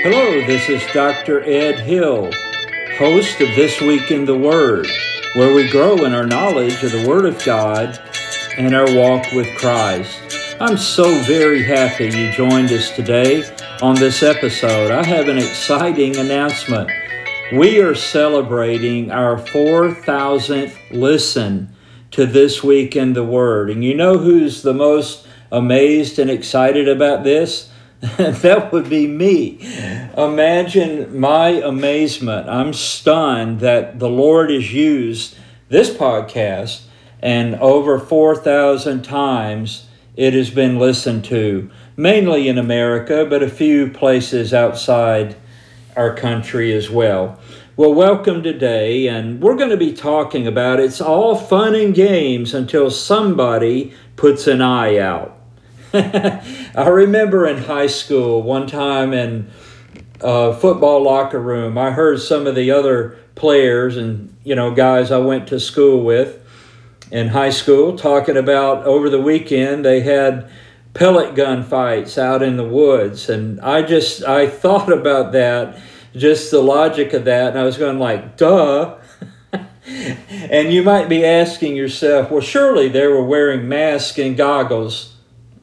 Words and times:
Hello, 0.00 0.46
this 0.46 0.68
is 0.68 0.80
Dr. 0.92 1.42
Ed 1.42 1.80
Hill, 1.80 2.30
host 2.98 3.40
of 3.40 3.48
This 3.56 3.80
Week 3.80 4.12
in 4.12 4.24
the 4.24 4.38
Word, 4.38 4.86
where 5.32 5.52
we 5.52 5.68
grow 5.68 6.04
in 6.04 6.12
our 6.14 6.24
knowledge 6.24 6.84
of 6.84 6.92
the 6.92 7.04
Word 7.08 7.24
of 7.24 7.44
God 7.44 7.98
and 8.56 8.76
our 8.76 8.86
walk 8.94 9.32
with 9.32 9.48
Christ. 9.58 10.56
I'm 10.60 10.78
so 10.78 11.20
very 11.24 11.64
happy 11.64 12.04
you 12.04 12.30
joined 12.30 12.70
us 12.70 12.92
today 12.92 13.42
on 13.82 13.96
this 13.96 14.22
episode. 14.22 14.92
I 14.92 15.02
have 15.02 15.26
an 15.26 15.36
exciting 15.36 16.16
announcement. 16.16 16.88
We 17.52 17.80
are 17.80 17.96
celebrating 17.96 19.10
our 19.10 19.36
4,000th 19.36 20.76
listen 20.92 21.74
to 22.12 22.24
This 22.24 22.62
Week 22.62 22.94
in 22.94 23.14
the 23.14 23.24
Word. 23.24 23.68
And 23.68 23.82
you 23.82 23.96
know 23.96 24.16
who's 24.16 24.62
the 24.62 24.74
most 24.74 25.26
amazed 25.50 26.20
and 26.20 26.30
excited 26.30 26.88
about 26.88 27.24
this? 27.24 27.67
that 28.18 28.72
would 28.72 28.88
be 28.88 29.08
me. 29.08 29.58
Imagine 30.16 31.18
my 31.18 31.48
amazement. 31.48 32.48
I'm 32.48 32.72
stunned 32.72 33.58
that 33.58 33.98
the 33.98 34.08
Lord 34.08 34.50
has 34.50 34.72
used 34.72 35.36
this 35.68 35.90
podcast 35.90 36.82
and 37.20 37.56
over 37.56 37.98
4,000 37.98 39.02
times 39.02 39.88
it 40.14 40.32
has 40.34 40.50
been 40.50 40.78
listened 40.78 41.24
to, 41.24 41.70
mainly 41.96 42.48
in 42.48 42.56
America, 42.56 43.26
but 43.28 43.42
a 43.42 43.50
few 43.50 43.90
places 43.90 44.54
outside 44.54 45.34
our 45.96 46.14
country 46.14 46.72
as 46.72 46.88
well. 46.88 47.40
Well, 47.76 47.94
welcome 47.94 48.44
today, 48.44 49.08
and 49.08 49.40
we're 49.40 49.56
going 49.56 49.70
to 49.70 49.76
be 49.76 49.92
talking 49.92 50.46
about 50.46 50.80
it's 50.80 51.00
all 51.00 51.36
fun 51.36 51.74
and 51.74 51.94
games 51.94 52.54
until 52.54 52.90
somebody 52.90 53.92
puts 54.16 54.46
an 54.46 54.60
eye 54.60 54.98
out. 54.98 55.36
I 56.74 56.88
remember 56.88 57.46
in 57.46 57.58
high 57.58 57.86
school 57.86 58.42
one 58.42 58.66
time 58.66 59.12
in 59.12 59.50
a 60.20 60.54
football 60.54 61.02
locker 61.02 61.40
room, 61.40 61.78
I 61.78 61.90
heard 61.90 62.20
some 62.20 62.46
of 62.46 62.54
the 62.54 62.70
other 62.70 63.18
players 63.34 63.96
and 63.96 64.36
you 64.42 64.54
know 64.54 64.74
guys 64.74 65.12
I 65.12 65.18
went 65.18 65.48
to 65.48 65.60
school 65.60 66.02
with 66.02 66.44
in 67.10 67.28
high 67.28 67.50
school 67.50 67.96
talking 67.96 68.36
about 68.36 68.84
over 68.84 69.08
the 69.08 69.20
weekend 69.20 69.84
they 69.84 70.00
had 70.00 70.50
pellet 70.92 71.34
gun 71.36 71.62
fights 71.62 72.18
out 72.18 72.42
in 72.42 72.56
the 72.56 72.66
woods. 72.66 73.28
And 73.28 73.60
I 73.60 73.82
just 73.82 74.24
I 74.24 74.48
thought 74.48 74.92
about 74.92 75.32
that 75.32 75.78
just 76.14 76.50
the 76.50 76.60
logic 76.60 77.12
of 77.12 77.24
that 77.26 77.50
and 77.50 77.58
I 77.58 77.64
was 77.64 77.78
going 77.78 77.98
like 77.98 78.36
duh. 78.36 78.96
And 80.50 80.70
you 80.70 80.82
might 80.82 81.08
be 81.08 81.24
asking 81.24 81.74
yourself 81.74 82.30
well 82.30 82.42
surely 82.42 82.88
they 82.88 83.06
were 83.06 83.24
wearing 83.24 83.68
masks 83.68 84.18
and 84.18 84.36
goggles 84.36 85.14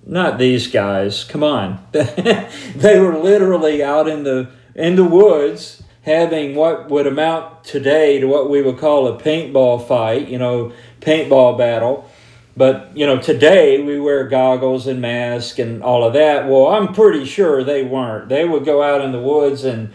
not 0.05 0.37
these 0.37 0.67
guys. 0.67 1.23
Come 1.23 1.43
on. 1.43 1.85
they 1.91 2.99
were 2.99 3.17
literally 3.17 3.83
out 3.83 4.07
in 4.07 4.23
the 4.23 4.49
in 4.75 4.95
the 4.95 5.03
woods 5.05 5.81
having 6.05 6.55
what 6.55 6.89
would 6.89 7.07
amount 7.07 7.63
today 7.63 8.19
to 8.19 8.27
what 8.27 8.49
we 8.49 8.61
would 8.61 8.77
call 8.77 9.07
a 9.07 9.19
paintball 9.19 9.87
fight, 9.87 10.27
you 10.27 10.37
know, 10.37 10.71
paintball 11.01 11.57
battle. 11.57 12.09
But, 12.55 12.95
you 12.95 13.05
know, 13.05 13.19
today 13.19 13.81
we 13.81 13.99
wear 13.99 14.27
goggles 14.27 14.85
and 14.87 15.01
masks 15.01 15.57
and 15.57 15.81
all 15.81 16.03
of 16.03 16.13
that. 16.13 16.47
Well, 16.47 16.67
I'm 16.67 16.93
pretty 16.93 17.25
sure 17.25 17.63
they 17.63 17.83
weren't. 17.83 18.29
They 18.29 18.45
would 18.45 18.63
go 18.63 18.83
out 18.83 19.01
in 19.01 19.11
the 19.11 19.19
woods 19.19 19.63
and 19.63 19.91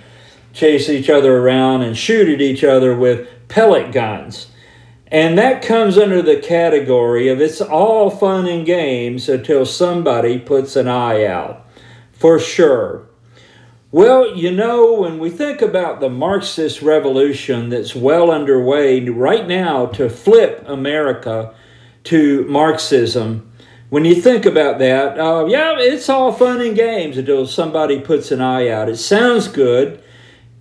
chase 0.53 0.89
each 0.89 1.09
other 1.09 1.39
around 1.39 1.83
and 1.83 1.97
shoot 1.97 2.29
at 2.29 2.41
each 2.41 2.65
other 2.65 2.95
with 2.97 3.29
pellet 3.49 3.93
guns. 3.93 4.50
And 5.11 5.37
that 5.39 5.63
comes 5.63 5.99
under 5.99 6.23
the 6.23 6.37
category 6.37 7.29
of 7.29 7.41
it's 7.41 7.61
all 7.61 8.11
fun 8.11 8.47
and 8.47 8.65
games 8.65 9.29
until 9.29 9.67
somebody 9.67 10.39
puts 10.39 10.77
an 10.77 10.87
eye 10.87 11.25
out, 11.25 11.67
for 12.13 12.39
sure. 12.39 13.09
Well, 13.91 14.37
you 14.37 14.53
know, 14.53 15.01
when 15.01 15.19
we 15.19 15.31
think 15.31 15.61
about 15.61 15.99
the 15.99 16.09
Marxist 16.09 16.81
revolution 16.81 17.71
that's 17.71 17.97
well 17.97 18.31
underway 18.31 19.01
right 19.01 19.49
now 19.49 19.87
to 19.87 20.09
flip 20.09 20.63
America 20.69 21.53
to 22.05 22.45
Marxism, 22.45 23.51
when 23.89 24.05
you 24.05 24.15
think 24.15 24.47
about 24.47 24.79
that, 24.79 25.19
uh, 25.19 25.45
yeah, 25.47 25.75
it's 25.77 26.09
all 26.09 26.33
fun 26.33 26.61
and 26.61 26.77
games 26.77 27.19
until 27.19 27.49
somebody 27.49 27.99
puts 27.99 28.31
an 28.31 28.41
eye 28.41 28.69
out. 28.69 28.89
It 28.89 28.99
sounds 28.99 29.49
good 29.49 30.01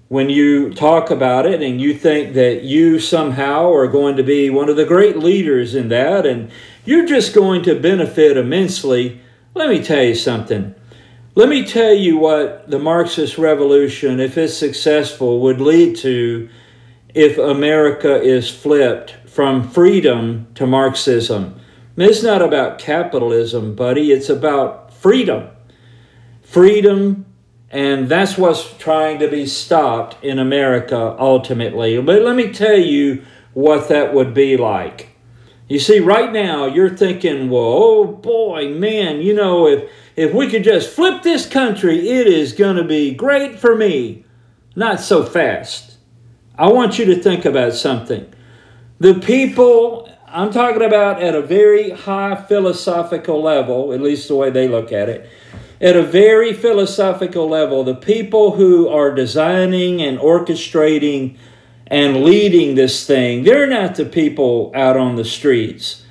when 0.09 0.27
you 0.27 0.73
talk 0.73 1.11
about 1.11 1.45
it 1.45 1.61
and 1.61 1.79
you 1.79 1.93
think 1.93 2.33
that 2.33 2.63
you 2.63 2.99
somehow 2.99 3.71
are 3.71 3.87
going 3.87 4.17
to 4.17 4.23
be 4.23 4.49
one 4.49 4.67
of 4.67 4.75
the 4.75 4.85
great 4.85 5.17
leaders 5.17 5.75
in 5.75 5.87
that 5.89 6.25
and 6.25 6.51
you're 6.83 7.05
just 7.05 7.33
going 7.33 7.61
to 7.61 7.79
benefit 7.79 8.35
immensely, 8.35 9.21
let 9.53 9.69
me 9.69 9.83
tell 9.83 10.03
you 10.03 10.15
something. 10.15 10.73
Let 11.35 11.47
me 11.47 11.63
tell 11.63 11.93
you 11.93 12.17
what 12.17 12.69
the 12.69 12.79
Marxist 12.79 13.37
revolution, 13.37 14.19
if 14.19 14.35
it's 14.35 14.57
successful, 14.57 15.41
would 15.41 15.61
lead 15.61 15.95
to 15.97 16.49
if 17.13 17.37
America 17.37 18.19
is 18.19 18.49
flipped 18.49 19.11
from 19.27 19.69
freedom 19.69 20.47
to 20.55 20.65
Marxism. 20.65 21.59
It's 21.97 22.23
not 22.23 22.41
about 22.41 22.79
capitalism, 22.79 23.75
buddy, 23.75 24.11
it's 24.11 24.29
about 24.29 24.91
freedom. 24.91 25.49
Freedom 26.41 27.25
and 27.71 28.09
that's 28.09 28.37
what's 28.37 28.77
trying 28.77 29.19
to 29.19 29.27
be 29.27 29.45
stopped 29.45 30.23
in 30.23 30.39
America 30.39 31.15
ultimately. 31.19 32.01
But 32.01 32.23
let 32.23 32.35
me 32.35 32.51
tell 32.51 32.77
you 32.77 33.23
what 33.53 33.89
that 33.89 34.13
would 34.13 34.33
be 34.33 34.57
like. 34.57 35.09
You 35.67 35.77
see, 35.77 35.99
right 35.99 36.31
now 36.31 36.65
you're 36.65 36.95
thinking, 36.97 37.49
well, 37.51 37.61
oh 37.63 38.07
boy, 38.07 38.69
man, 38.69 39.21
you 39.21 39.35
know, 39.35 39.67
if, 39.67 39.89
if 40.15 40.33
we 40.33 40.49
could 40.49 40.63
just 40.63 40.89
flip 40.89 41.21
this 41.21 41.45
country, 41.47 42.09
it 42.09 42.25
is 42.25 42.53
going 42.53 42.77
to 42.77 42.83
be 42.83 43.13
great 43.13 43.59
for 43.59 43.75
me. 43.75 44.25
Not 44.75 44.99
so 44.99 45.23
fast. 45.23 45.97
I 46.57 46.69
want 46.69 46.97
you 46.97 47.05
to 47.05 47.21
think 47.21 47.45
about 47.45 47.73
something. 47.73 48.33
The 48.97 49.13
people, 49.13 50.09
I'm 50.25 50.51
talking 50.51 50.81
about 50.81 51.21
at 51.21 51.35
a 51.35 51.41
very 51.41 51.91
high 51.91 52.35
philosophical 52.35 53.41
level, 53.41 53.93
at 53.93 54.01
least 54.01 54.27
the 54.27 54.35
way 54.35 54.49
they 54.49 54.67
look 54.67 54.91
at 54.91 55.07
it 55.07 55.29
at 55.81 55.95
a 55.95 56.03
very 56.03 56.53
philosophical 56.53 57.47
level, 57.47 57.83
the 57.83 57.95
people 57.95 58.51
who 58.51 58.87
are 58.89 59.13
designing 59.13 60.01
and 60.01 60.19
orchestrating 60.19 61.37
and 61.87 62.23
leading 62.23 62.75
this 62.75 63.05
thing, 63.05 63.43
they're 63.43 63.67
not 63.67 63.95
the 63.95 64.05
people 64.05 64.71
out 64.75 64.97
on 64.97 65.15
the 65.15 65.25
streets. 65.25 66.03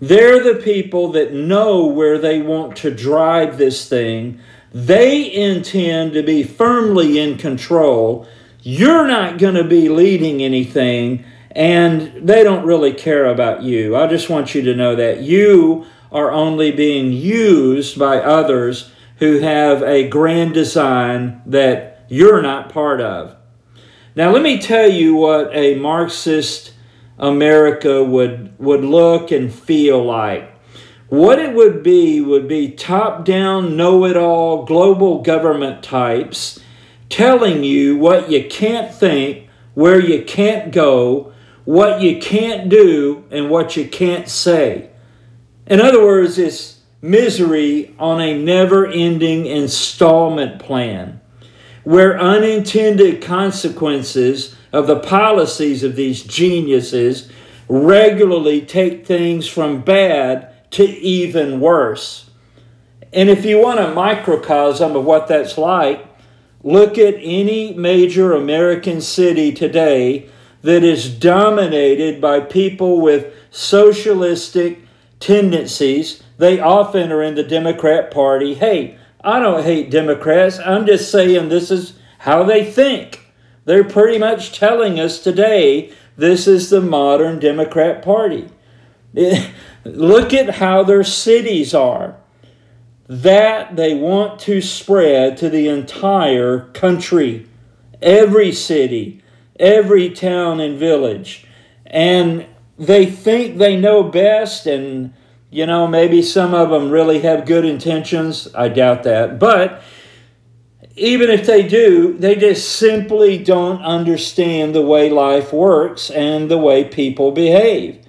They're 0.00 0.42
the 0.42 0.60
people 0.60 1.12
that 1.12 1.32
know 1.32 1.86
where 1.86 2.18
they 2.18 2.42
want 2.42 2.76
to 2.78 2.94
drive 2.94 3.56
this 3.56 3.88
thing. 3.88 4.40
They 4.72 5.32
intend 5.32 6.12
to 6.12 6.22
be 6.22 6.42
firmly 6.42 7.18
in 7.18 7.38
control. 7.38 8.26
You're 8.60 9.06
not 9.06 9.38
going 9.38 9.54
to 9.54 9.64
be 9.64 9.88
leading 9.88 10.42
anything, 10.42 11.24
and 11.52 12.28
they 12.28 12.42
don't 12.42 12.66
really 12.66 12.92
care 12.92 13.26
about 13.26 13.62
you. 13.62 13.96
I 13.96 14.06
just 14.06 14.28
want 14.28 14.54
you 14.54 14.62
to 14.62 14.74
know 14.74 14.94
that 14.96 15.20
you 15.20 15.86
are 16.12 16.30
only 16.30 16.70
being 16.70 17.12
used 17.12 17.98
by 17.98 18.18
others 18.18 18.90
who 19.18 19.38
have 19.38 19.82
a 19.82 20.08
grand 20.08 20.54
design 20.54 21.42
that 21.46 22.04
you're 22.08 22.42
not 22.42 22.68
part 22.68 23.00
of. 23.00 23.36
Now, 24.16 24.30
let 24.30 24.42
me 24.42 24.58
tell 24.58 24.88
you 24.88 25.14
what 25.14 25.50
a 25.52 25.74
Marxist 25.76 26.72
America 27.18 28.02
would, 28.04 28.58
would 28.58 28.84
look 28.84 29.30
and 29.30 29.52
feel 29.52 30.04
like. 30.04 30.50
What 31.08 31.38
it 31.38 31.54
would 31.54 31.82
be 31.82 32.20
would 32.20 32.48
be 32.48 32.70
top 32.70 33.24
down, 33.24 33.76
know 33.76 34.04
it 34.04 34.16
all, 34.16 34.64
global 34.64 35.22
government 35.22 35.82
types 35.82 36.60
telling 37.08 37.62
you 37.62 37.96
what 37.96 38.30
you 38.30 38.44
can't 38.48 38.92
think, 38.92 39.48
where 39.74 40.00
you 40.00 40.24
can't 40.24 40.72
go, 40.72 41.32
what 41.64 42.00
you 42.00 42.18
can't 42.18 42.68
do, 42.68 43.24
and 43.30 43.50
what 43.50 43.76
you 43.76 43.86
can't 43.88 44.28
say. 44.28 44.90
In 45.66 45.80
other 45.80 46.02
words, 46.02 46.38
it's 46.38 46.73
misery 47.04 47.94
on 47.98 48.18
a 48.18 48.36
never 48.36 48.86
ending 48.86 49.44
installment 49.44 50.58
plan, 50.58 51.20
where 51.82 52.18
unintended 52.18 53.20
consequences 53.20 54.56
of 54.72 54.86
the 54.86 54.98
policies 54.98 55.84
of 55.84 55.96
these 55.96 56.22
geniuses 56.22 57.30
regularly 57.68 58.62
take 58.62 59.06
things 59.06 59.46
from 59.46 59.82
bad 59.82 60.50
to 60.70 60.82
even 60.82 61.60
worse. 61.60 62.30
And 63.12 63.28
if 63.28 63.44
you 63.44 63.60
want 63.60 63.80
a 63.80 63.92
microcosm 63.92 64.96
of 64.96 65.04
what 65.04 65.28
that's 65.28 65.58
like, 65.58 66.06
look 66.62 66.96
at 66.96 67.16
any 67.18 67.74
major 67.74 68.32
American 68.32 69.02
city 69.02 69.52
today 69.52 70.30
that 70.62 70.82
is 70.82 71.10
dominated 71.10 72.18
by 72.22 72.40
people 72.40 73.02
with 73.02 73.34
socialistic 73.50 74.78
tendencies 75.20 76.23
they 76.38 76.60
often 76.60 77.12
are 77.12 77.22
in 77.22 77.34
the 77.34 77.42
Democrat 77.44 78.10
Party. 78.10 78.54
Hey, 78.54 78.98
I 79.22 79.40
don't 79.40 79.64
hate 79.64 79.90
Democrats. 79.90 80.58
I'm 80.58 80.86
just 80.86 81.10
saying 81.10 81.48
this 81.48 81.70
is 81.70 81.94
how 82.18 82.42
they 82.42 82.64
think. 82.70 83.20
They're 83.64 83.84
pretty 83.84 84.18
much 84.18 84.56
telling 84.58 85.00
us 85.00 85.18
today 85.20 85.92
this 86.16 86.46
is 86.46 86.70
the 86.70 86.80
modern 86.80 87.38
Democrat 87.38 88.02
Party. 88.02 88.48
Look 89.84 90.34
at 90.34 90.56
how 90.56 90.82
their 90.82 91.04
cities 91.04 91.74
are. 91.74 92.16
that 93.08 93.76
they 93.76 93.94
want 93.94 94.40
to 94.40 94.60
spread 94.60 95.36
to 95.36 95.50
the 95.50 95.68
entire 95.68 96.60
country, 96.72 97.46
every 98.00 98.50
city, 98.52 99.22
every 99.60 100.08
town 100.10 100.60
and 100.60 100.78
village. 100.78 101.46
And 101.86 102.46
they 102.78 103.06
think 103.06 103.58
they 103.58 103.76
know 103.76 104.02
best, 104.02 104.66
and 104.66 105.12
you 105.54 105.66
know, 105.66 105.86
maybe 105.86 106.20
some 106.20 106.52
of 106.52 106.70
them 106.70 106.90
really 106.90 107.20
have 107.20 107.46
good 107.46 107.64
intentions. 107.64 108.52
I 108.56 108.68
doubt 108.68 109.04
that. 109.04 109.38
But 109.38 109.82
even 110.96 111.30
if 111.30 111.46
they 111.46 111.62
do, 111.62 112.18
they 112.18 112.34
just 112.34 112.72
simply 112.76 113.38
don't 113.38 113.80
understand 113.80 114.74
the 114.74 114.82
way 114.82 115.10
life 115.10 115.52
works 115.52 116.10
and 116.10 116.50
the 116.50 116.58
way 116.58 116.82
people 116.82 117.30
behave. 117.30 118.04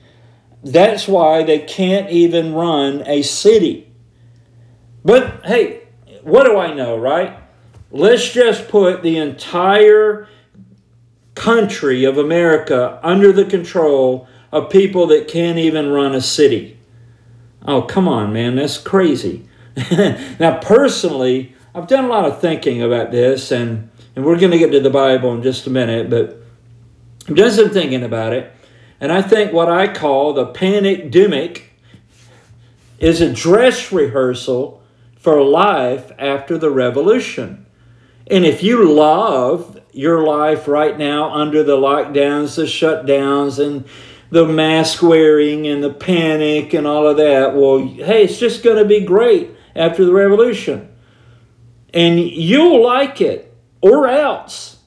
That's 0.64 1.08
why 1.08 1.44
they 1.44 1.60
can't 1.60 2.10
even 2.10 2.56
run 2.56 3.04
a 3.06 3.22
city. 3.22 3.94
But 5.04 5.46
hey, 5.46 5.84
what 6.24 6.46
do 6.46 6.58
I 6.58 6.74
know, 6.74 6.98
right? 6.98 7.38
Let's 7.92 8.28
just 8.28 8.70
put 8.70 9.04
the 9.04 9.20
entire 9.20 10.28
country 11.36 12.06
of 12.06 12.18
America 12.18 13.00
under 13.04 13.32
the 13.32 13.46
control 13.46 14.28
of 14.52 14.72
people 14.72 15.06
that 15.08 15.28
can't 15.28 15.60
even 15.60 15.90
run 15.90 16.16
a 16.16 16.22
city. 16.22 16.75
Oh, 17.68 17.82
come 17.82 18.08
on, 18.08 18.32
man, 18.32 18.56
that's 18.56 18.78
crazy. 18.78 19.48
now, 20.40 20.60
personally, 20.62 21.56
I've 21.74 21.88
done 21.88 22.06
a 22.06 22.08
lot 22.08 22.26
of 22.26 22.40
thinking 22.40 22.82
about 22.82 23.12
this, 23.12 23.52
and, 23.52 23.90
and 24.16 24.24
we're 24.24 24.40
going 24.40 24.52
to 24.52 24.58
get 24.58 24.72
to 24.72 24.80
the 24.80 24.90
Bible 24.90 25.34
in 25.34 25.42
just 25.42 25.68
a 25.68 25.70
minute, 25.70 26.10
but 26.10 26.42
I've 27.28 27.36
done 27.36 27.52
some 27.52 27.72
thinking 27.72 28.04
about 28.04 28.34
it. 28.34 28.54
And 29.00 29.12
I 29.12 29.22
think 29.22 29.52
what 29.52 29.70
I 29.70 29.92
call 29.92 30.34
the 30.34 30.46
panic 30.46 31.12
demic 31.12 31.64
is 33.00 33.20
a 33.20 33.34
dress 33.34 33.92
rehearsal 33.92 34.82
for 35.18 35.44
life 35.44 36.12
after 36.18 36.58
the 36.58 36.70
revolution. 36.70 37.66
And 38.28 38.46
if 38.46 38.64
you 38.64 38.92
love 38.92 39.80
your 39.92 40.24
life 40.24 40.68
right 40.68 40.98
now 40.98 41.34
under 41.34 41.64
the 41.64 41.78
lockdowns, 41.78 42.56
the 42.56 42.64
shutdowns, 42.64 43.64
and 43.64 43.86
the 44.36 44.46
mask 44.46 45.02
wearing 45.02 45.66
and 45.66 45.82
the 45.82 45.94
panic 45.94 46.74
and 46.74 46.86
all 46.86 47.08
of 47.08 47.16
that, 47.16 47.56
well, 47.56 47.80
hey, 47.80 48.26
it's 48.26 48.38
just 48.38 48.64
going 48.64 48.76
to 48.76 48.84
be 48.84 49.00
great 49.00 49.50
after 49.74 50.04
the 50.04 50.12
revolution. 50.12 50.94
And 51.94 52.20
you'll 52.20 52.84
like 52.84 53.22
it 53.22 53.56
or 53.80 54.10
else. 54.10 54.80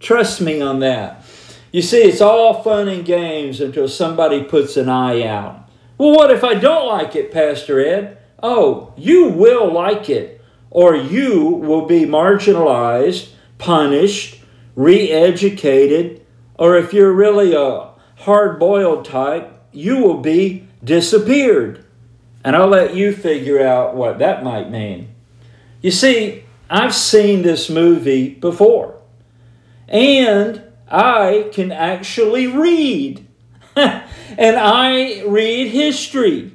Trust 0.00 0.40
me 0.40 0.60
on 0.60 0.80
that. 0.80 1.24
You 1.70 1.82
see, 1.82 2.02
it's 2.02 2.20
all 2.20 2.64
fun 2.64 2.88
and 2.88 3.04
games 3.04 3.60
until 3.60 3.86
somebody 3.86 4.42
puts 4.42 4.76
an 4.76 4.88
eye 4.88 5.22
out. 5.22 5.70
Well, 5.98 6.10
what 6.10 6.32
if 6.32 6.42
I 6.42 6.54
don't 6.54 6.88
like 6.88 7.14
it, 7.14 7.30
Pastor 7.30 7.78
Ed? 7.78 8.18
Oh, 8.42 8.92
you 8.96 9.28
will 9.28 9.72
like 9.72 10.10
it, 10.10 10.40
or 10.68 10.96
you 10.96 11.44
will 11.46 11.86
be 11.86 12.06
marginalized, 12.06 13.28
punished, 13.58 14.40
re 14.74 15.12
educated, 15.12 16.26
or 16.56 16.76
if 16.76 16.92
you're 16.92 17.12
really 17.12 17.54
a 17.54 17.94
hard 18.16 18.58
boiled 18.58 19.04
type, 19.04 19.52
you 19.72 19.98
will 19.98 20.18
be 20.18 20.68
disappeared. 20.82 21.84
And 22.44 22.54
I'll 22.54 22.68
let 22.68 22.94
you 22.94 23.12
figure 23.12 23.64
out 23.64 23.94
what 23.94 24.18
that 24.18 24.44
might 24.44 24.70
mean. 24.70 25.14
You 25.82 25.90
see, 25.90 26.44
I've 26.70 26.94
seen 26.94 27.42
this 27.42 27.68
movie 27.68 28.30
before. 28.30 29.00
And 29.88 30.62
I 30.88 31.50
can 31.52 31.72
actually 31.72 32.46
read. 32.46 33.26
and 33.76 34.06
I 34.38 35.22
read 35.26 35.68
history. 35.68 36.52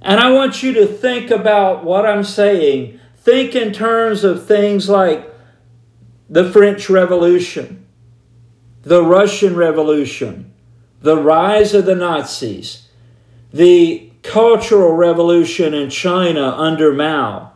And 0.00 0.20
I 0.20 0.30
want 0.30 0.62
you 0.62 0.72
to 0.74 0.86
think 0.86 1.30
about 1.30 1.84
what 1.84 2.06
I'm 2.06 2.24
saying. 2.24 2.98
Think 3.16 3.54
in 3.54 3.72
terms 3.72 4.24
of 4.24 4.46
things 4.46 4.88
like 4.88 5.32
the 6.28 6.50
French 6.50 6.90
Revolution, 6.90 7.86
the 8.82 9.04
Russian 9.04 9.54
Revolution, 9.54 10.51
the 11.02 11.16
rise 11.16 11.74
of 11.74 11.84
the 11.84 11.94
Nazis, 11.94 12.88
the 13.52 14.10
Cultural 14.22 14.92
Revolution 14.92 15.74
in 15.74 15.90
China 15.90 16.50
under 16.56 16.92
Mao, 16.92 17.52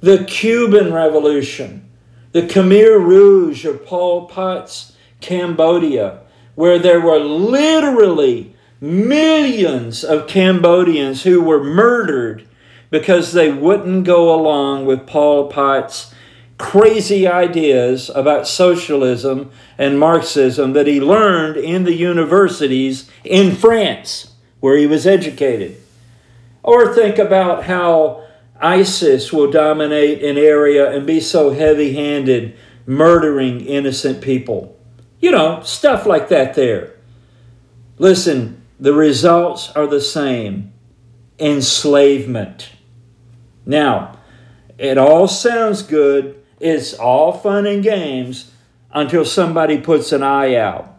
the 0.00 0.24
Cuban 0.24 0.92
Revolution, 0.92 1.88
the 2.32 2.42
Khmer 2.42 3.04
Rouge 3.04 3.64
of 3.64 3.84
Pol 3.84 4.26
Pot's 4.26 4.92
Cambodia, 5.20 6.20
where 6.54 6.78
there 6.78 7.00
were 7.00 7.18
literally 7.18 8.54
millions 8.80 10.04
of 10.04 10.28
Cambodians 10.28 11.24
who 11.24 11.42
were 11.42 11.64
murdered 11.64 12.46
because 12.90 13.32
they 13.32 13.50
wouldn't 13.50 14.04
go 14.04 14.32
along 14.32 14.86
with 14.86 15.06
Pol 15.06 15.48
Pot's 15.48 16.14
crazy 16.58 17.26
ideas 17.26 18.10
about 18.14 18.48
socialism 18.48 19.50
and 19.76 19.98
Marxism 19.98 20.72
that 20.72 20.86
he 20.86 21.00
learned 21.00 21.56
in 21.56 21.84
the 21.84 21.94
universities 21.94 23.10
in 23.24 23.54
France, 23.54 24.32
where 24.60 24.76
he 24.76 24.86
was 24.86 25.06
educated. 25.06 25.76
Or 26.62 26.94
think 26.94 27.18
about 27.18 27.64
how 27.64 28.24
ISIS 28.60 29.32
will 29.32 29.50
dominate 29.50 30.22
an 30.24 30.38
area 30.38 30.90
and 30.90 31.06
be 31.06 31.20
so 31.20 31.50
heavy 31.50 31.94
handed, 31.94 32.56
murdering 32.86 33.60
innocent 33.60 34.22
people. 34.22 34.78
You 35.20 35.30
know, 35.30 35.60
stuff 35.62 36.06
like 36.06 36.28
that 36.30 36.54
there. 36.54 36.94
Listen, 37.98 38.62
the 38.80 38.92
results 38.92 39.70
are 39.70 39.86
the 39.86 40.00
same 40.00 40.72
enslavement. 41.38 42.70
Now, 43.64 44.18
it 44.78 44.98
all 44.98 45.28
sounds 45.28 45.82
good, 45.82 46.42
it's 46.60 46.94
all 46.94 47.32
fun 47.32 47.66
and 47.66 47.82
games 47.82 48.52
until 48.92 49.24
somebody 49.24 49.78
puts 49.78 50.12
an 50.12 50.22
eye 50.22 50.56
out. 50.56 50.92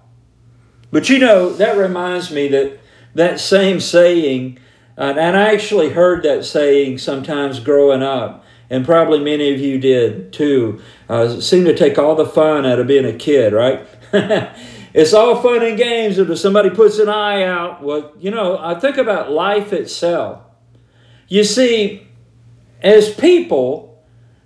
But 0.92 1.10
you 1.10 1.20
know, 1.20 1.52
that 1.54 1.78
reminds 1.78 2.32
me 2.32 2.48
that 2.50 2.80
that 3.16 3.40
same 3.40 3.80
saying, 3.80 4.60
uh, 4.98 5.14
and 5.18 5.36
I 5.36 5.54
actually 5.54 5.90
heard 5.90 6.24
that 6.24 6.46
saying 6.46 7.00
sometimes 7.00 7.60
growing 7.60 8.04
up, 8.04 8.46
and 8.70 8.86
probably 8.86 9.20
many 9.20 9.54
of 9.54 9.60
you 9.60 9.80
did 9.80 10.32
too, 10.32 10.82
uh, 11.10 11.40
seemed 11.40 11.66
to 11.66 11.76
take 11.76 11.98
all 11.98 12.16
the 12.16 12.26
fun 12.26 12.66
out 12.66 12.80
of 12.80 12.88
being 12.88 13.06
a 13.06 13.14
kid, 13.14 13.54
right? 13.54 13.86
it's 14.94 15.14
all 15.14 15.42
fun 15.42 15.64
and 15.64 15.78
games 15.78 16.18
until 16.18 16.38
somebody 16.38 16.70
puts 16.70 17.00
an 17.00 17.10
eye 17.10 17.44
out. 17.44 17.84
Well, 17.84 18.14
you 18.20 18.32
know, 18.32 18.58
I 18.58 18.80
think 18.80 18.98
about 18.98 19.32
life 19.32 19.74
itself. 19.74 20.42
You 21.28 21.44
see, 21.44 22.08
as 22.82 23.14
people, 23.14 23.87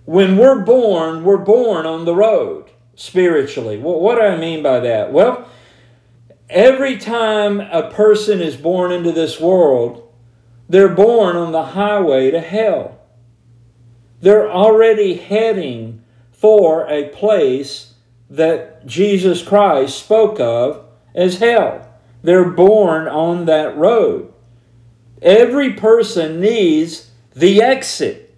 when 0.06 0.38
we're 0.38 0.60
born, 0.60 1.24
we're 1.24 1.38
born 1.38 1.86
on 1.86 2.06
the 2.06 2.16
road 2.16 2.70
spiritually. 2.96 3.78
Well, 3.78 4.00
what 4.00 4.16
do 4.16 4.22
I 4.22 4.38
mean 4.38 4.64
by 4.64 4.80
that? 4.82 5.12
Well, 5.12 5.48
every 6.50 6.98
time 6.98 7.60
a 7.60 7.90
person 7.90 8.42
is 8.42 8.56
born 8.56 8.92
into 8.92 9.12
this 9.12 9.40
world, 9.40 10.12
they're 10.68 10.90
born 10.90 11.36
on 11.36 11.52
the 11.52 11.64
highway 11.64 12.32
to 12.32 12.40
hell. 12.40 13.00
They're 14.22 14.50
already 14.50 15.16
heading 15.16 16.04
for 16.32 16.88
a 16.88 17.10
place 17.10 17.94
that 18.30 18.86
Jesus 18.86 19.44
Christ 19.44 20.00
spoke 20.00 20.40
of 20.40 20.86
as 21.14 21.40
hell. 21.40 21.88
They're 22.24 22.50
born 22.50 23.08
on 23.08 23.46
that 23.46 23.76
road. 23.76 24.34
Every 25.22 25.74
person 25.74 26.40
needs 26.40 27.12
the 27.36 27.62
exit. 27.62 28.31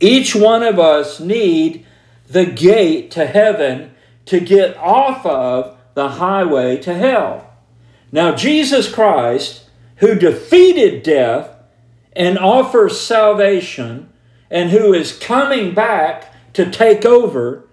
Each 0.00 0.34
one 0.34 0.62
of 0.62 0.78
us 0.78 1.20
need 1.20 1.86
the 2.28 2.46
gate 2.46 3.10
to 3.12 3.26
heaven 3.26 3.94
to 4.26 4.40
get 4.40 4.76
off 4.76 5.24
of 5.26 5.76
the 5.94 6.10
highway 6.10 6.76
to 6.78 6.94
hell. 6.94 7.50
Now 8.10 8.34
Jesus 8.34 8.92
Christ, 8.92 9.68
who 9.96 10.14
defeated 10.14 11.02
death 11.02 11.50
and 12.12 12.38
offers 12.38 13.00
salvation 13.00 14.10
and 14.50 14.70
who 14.70 14.92
is 14.92 15.16
coming 15.18 15.74
back 15.74 16.32
to 16.54 16.70
take 16.70 17.04
over 17.04 17.66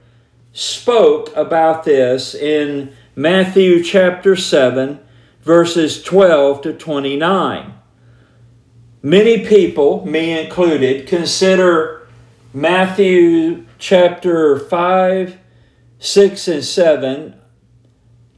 spoke 0.53 1.35
about 1.35 1.83
this 1.83 2.35
in 2.35 2.93
Matthew 3.15 3.83
chapter 3.83 4.35
7, 4.35 4.99
verses 5.41 6.01
12 6.01 6.61
to 6.63 6.73
29. 6.73 7.73
Many 9.03 9.45
people, 9.45 10.05
me 10.05 10.39
included, 10.39 11.07
consider 11.07 12.00
Matthew 12.53 13.65
chapter 13.77 14.59
5, 14.59 15.37
6, 15.99 16.47
and 16.49 16.65
7 16.65 17.35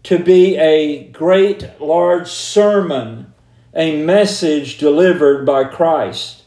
to 0.03 0.20
be 0.20 0.55
a 0.55 1.05
great 1.08 1.82
large 1.82 2.27
sermon, 2.27 3.34
a 3.74 4.03
message 4.03 4.77
delivered 4.77 5.48
by 5.48 5.63
Christ. 5.63 6.43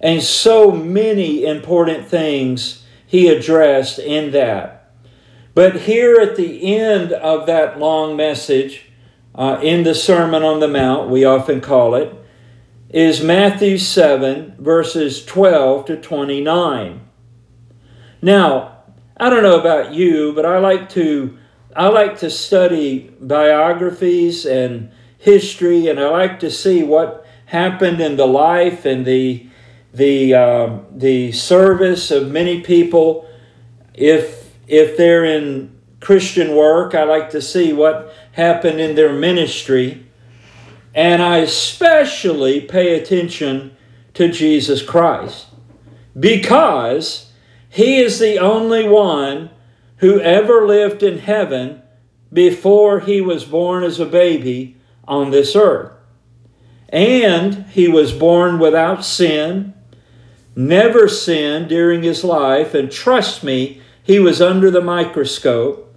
And 0.00 0.20
so 0.20 0.72
many 0.72 1.44
important 1.44 2.08
things 2.08 2.84
he 3.06 3.28
addressed 3.28 4.00
in 4.00 4.32
that. 4.32 4.92
But 5.54 5.82
here 5.82 6.16
at 6.16 6.34
the 6.34 6.76
end 6.76 7.12
of 7.12 7.46
that 7.46 7.78
long 7.78 8.16
message, 8.16 8.86
uh, 9.36 9.60
in 9.62 9.84
the 9.84 9.94
Sermon 9.94 10.42
on 10.42 10.58
the 10.58 10.66
Mount, 10.66 11.10
we 11.10 11.24
often 11.24 11.60
call 11.60 11.94
it, 11.94 12.12
is 12.90 13.22
Matthew 13.22 13.76
7, 13.76 14.56
verses 14.58 15.24
12 15.24 15.86
to 15.86 15.96
29. 15.96 17.00
Now, 18.22 18.78
I 19.16 19.30
don't 19.30 19.42
know 19.42 19.60
about 19.60 19.92
you, 19.92 20.32
but 20.32 20.46
I 20.46 20.58
like 20.58 20.88
to 20.90 21.38
I 21.76 21.88
like 21.88 22.18
to 22.20 22.30
study 22.30 23.14
biographies 23.20 24.46
and 24.46 24.90
history, 25.18 25.88
and 25.88 26.00
I 26.00 26.08
like 26.08 26.40
to 26.40 26.50
see 26.50 26.82
what 26.82 27.26
happened 27.46 28.00
in 28.00 28.16
the 28.16 28.26
life 28.26 28.84
and 28.84 29.04
the 29.04 29.46
the 29.92 30.34
uh, 30.34 30.78
the 30.90 31.32
service 31.32 32.10
of 32.10 32.30
many 32.30 32.62
people. 32.62 33.28
If 33.94 34.52
if 34.66 34.96
they're 34.96 35.24
in 35.24 35.76
Christian 36.00 36.56
work, 36.56 36.94
I 36.94 37.04
like 37.04 37.30
to 37.30 37.42
see 37.42 37.72
what 37.72 38.14
happened 38.32 38.80
in 38.80 38.94
their 38.94 39.12
ministry, 39.12 40.07
and 40.98 41.22
I 41.22 41.36
especially 41.38 42.60
pay 42.60 42.98
attention 42.98 43.76
to 44.14 44.32
Jesus 44.32 44.82
Christ 44.82 45.46
because 46.18 47.30
He 47.68 47.98
is 47.98 48.18
the 48.18 48.36
only 48.38 48.88
one 48.88 49.50
who 49.98 50.18
ever 50.18 50.66
lived 50.66 51.04
in 51.04 51.18
heaven 51.18 51.82
before 52.32 52.98
He 52.98 53.20
was 53.20 53.44
born 53.44 53.84
as 53.84 54.00
a 54.00 54.06
baby 54.06 54.76
on 55.06 55.30
this 55.30 55.54
earth. 55.54 55.92
And 56.88 57.66
He 57.66 57.86
was 57.86 58.12
born 58.12 58.58
without 58.58 59.04
sin 59.04 59.74
never 60.56 61.06
sinned 61.06 61.68
during 61.68 62.02
his 62.02 62.24
life, 62.24 62.74
and 62.74 62.90
trust 62.90 63.44
me, 63.44 63.80
he 64.02 64.18
was 64.18 64.42
under 64.42 64.72
the 64.72 64.80
microscope. 64.80 65.94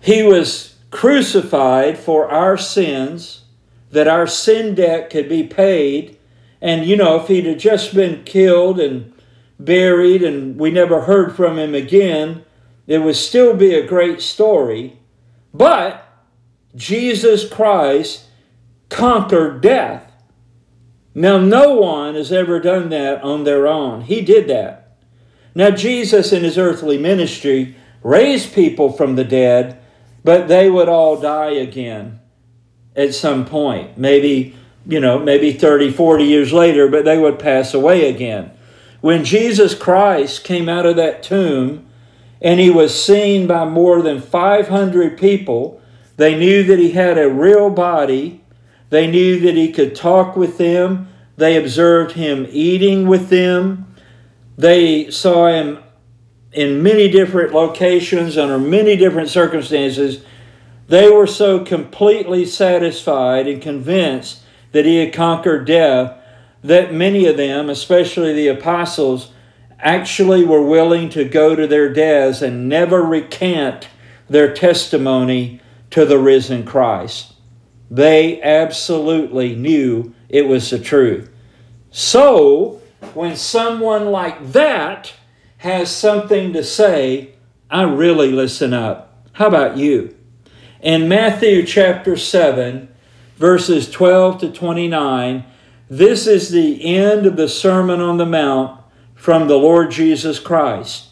He 0.00 0.22
was 0.22 0.76
crucified 0.90 1.96
for 1.96 2.28
our 2.30 2.58
sins, 2.58 3.41
that 3.92 4.08
our 4.08 4.26
sin 4.26 4.74
debt 4.74 5.10
could 5.10 5.28
be 5.28 5.44
paid. 5.44 6.18
And 6.60 6.84
you 6.84 6.96
know, 6.96 7.20
if 7.20 7.28
he'd 7.28 7.46
have 7.46 7.58
just 7.58 7.94
been 7.94 8.24
killed 8.24 8.80
and 8.80 9.12
buried 9.60 10.22
and 10.22 10.58
we 10.58 10.70
never 10.70 11.02
heard 11.02 11.36
from 11.36 11.58
him 11.58 11.74
again, 11.74 12.44
it 12.86 12.98
would 12.98 13.16
still 13.16 13.54
be 13.54 13.74
a 13.74 13.86
great 13.86 14.20
story. 14.20 14.98
But 15.54 16.04
Jesus 16.74 17.48
Christ 17.48 18.24
conquered 18.88 19.60
death. 19.60 20.10
Now, 21.14 21.38
no 21.38 21.74
one 21.74 22.14
has 22.14 22.32
ever 22.32 22.58
done 22.58 22.88
that 22.88 23.22
on 23.22 23.44
their 23.44 23.68
own. 23.68 24.02
He 24.02 24.22
did 24.22 24.48
that. 24.48 24.96
Now, 25.54 25.70
Jesus 25.70 26.32
in 26.32 26.42
his 26.42 26.56
earthly 26.56 26.96
ministry 26.96 27.76
raised 28.02 28.54
people 28.54 28.90
from 28.90 29.16
the 29.16 29.24
dead, 29.24 29.78
but 30.24 30.48
they 30.48 30.70
would 30.70 30.88
all 30.88 31.20
die 31.20 31.50
again 31.50 32.21
at 32.96 33.14
some 33.14 33.44
point. 33.44 33.96
Maybe, 33.96 34.56
you 34.86 35.00
know, 35.00 35.18
maybe 35.18 35.52
30, 35.52 35.90
40 35.92 36.24
years 36.24 36.52
later, 36.52 36.88
but 36.88 37.04
they 37.04 37.18
would 37.18 37.38
pass 37.38 37.74
away 37.74 38.08
again. 38.08 38.50
When 39.00 39.24
Jesus 39.24 39.74
Christ 39.74 40.44
came 40.44 40.68
out 40.68 40.86
of 40.86 40.96
that 40.96 41.22
tomb 41.22 41.86
and 42.40 42.60
he 42.60 42.70
was 42.70 43.02
seen 43.02 43.46
by 43.46 43.64
more 43.64 44.02
than 44.02 44.20
500 44.20 45.18
people, 45.18 45.80
they 46.16 46.38
knew 46.38 46.62
that 46.64 46.78
he 46.78 46.92
had 46.92 47.18
a 47.18 47.28
real 47.28 47.70
body 47.70 48.42
they 48.92 49.06
knew 49.06 49.40
that 49.40 49.54
he 49.56 49.72
could 49.72 49.96
talk 49.96 50.36
with 50.36 50.58
them. 50.58 51.08
They 51.38 51.56
observed 51.56 52.12
him 52.12 52.46
eating 52.50 53.08
with 53.08 53.30
them. 53.30 53.94
They 54.58 55.10
saw 55.10 55.46
him 55.46 55.78
in 56.52 56.82
many 56.82 57.08
different 57.08 57.54
locations 57.54 58.36
under 58.36 58.58
many 58.58 58.98
different 58.98 59.30
circumstances. 59.30 60.26
They 60.92 61.08
were 61.08 61.26
so 61.26 61.64
completely 61.64 62.44
satisfied 62.44 63.48
and 63.48 63.62
convinced 63.62 64.42
that 64.72 64.84
he 64.84 64.98
had 64.98 65.14
conquered 65.14 65.64
death 65.64 66.18
that 66.62 66.92
many 66.92 67.24
of 67.24 67.38
them, 67.38 67.70
especially 67.70 68.34
the 68.34 68.48
apostles, 68.48 69.32
actually 69.78 70.44
were 70.44 70.60
willing 70.60 71.08
to 71.08 71.24
go 71.24 71.56
to 71.56 71.66
their 71.66 71.90
deaths 71.90 72.42
and 72.42 72.68
never 72.68 73.02
recant 73.02 73.88
their 74.28 74.52
testimony 74.52 75.62
to 75.88 76.04
the 76.04 76.18
risen 76.18 76.62
Christ. 76.62 77.36
They 77.90 78.42
absolutely 78.42 79.56
knew 79.56 80.14
it 80.28 80.46
was 80.46 80.68
the 80.68 80.78
truth. 80.78 81.30
So, 81.90 82.82
when 83.14 83.36
someone 83.36 84.10
like 84.10 84.52
that 84.52 85.14
has 85.56 85.90
something 85.90 86.52
to 86.52 86.62
say, 86.62 87.30
I 87.70 87.84
really 87.84 88.30
listen 88.30 88.74
up. 88.74 89.30
How 89.32 89.46
about 89.46 89.78
you? 89.78 90.16
In 90.82 91.08
Matthew 91.08 91.64
chapter 91.64 92.16
7, 92.16 92.88
verses 93.36 93.88
12 93.88 94.40
to 94.40 94.50
29, 94.50 95.44
this 95.88 96.26
is 96.26 96.50
the 96.50 96.96
end 96.96 97.24
of 97.24 97.36
the 97.36 97.48
Sermon 97.48 98.00
on 98.00 98.16
the 98.16 98.26
Mount 98.26 98.80
from 99.14 99.46
the 99.46 99.56
Lord 99.56 99.92
Jesus 99.92 100.40
Christ. 100.40 101.10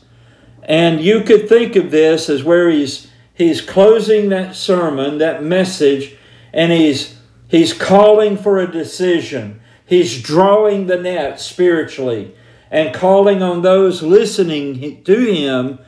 And 0.64 1.00
you 1.00 1.22
could 1.22 1.48
think 1.48 1.76
of 1.76 1.92
this 1.92 2.28
as 2.28 2.42
where 2.42 2.68
he's, 2.68 3.12
he's 3.32 3.60
closing 3.60 4.30
that 4.30 4.56
sermon, 4.56 5.18
that 5.18 5.44
message, 5.44 6.16
and 6.52 6.72
he's 6.72 7.20
he's 7.46 7.72
calling 7.72 8.36
for 8.36 8.58
a 8.58 8.70
decision. 8.70 9.60
He's 9.86 10.20
drawing 10.20 10.88
the 10.88 10.98
net 10.98 11.38
spiritually 11.38 12.34
and 12.72 12.92
calling 12.92 13.40
on 13.40 13.62
those 13.62 14.02
listening 14.02 15.04
to 15.04 15.32
him 15.32 15.78